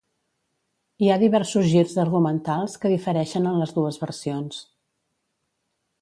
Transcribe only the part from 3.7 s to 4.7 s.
dues versions.